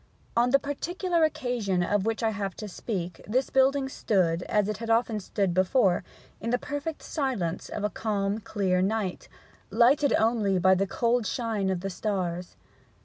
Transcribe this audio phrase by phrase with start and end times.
[0.35, 4.77] On the particular occasion of which I have to speak this building stood, as it
[4.77, 6.03] had often stood before,
[6.39, 9.29] in the perfect silence of a calm clear night,
[9.69, 12.55] lighted only by the cold shine of the stars.